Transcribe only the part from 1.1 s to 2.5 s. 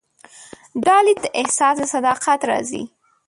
د احساس له صداقت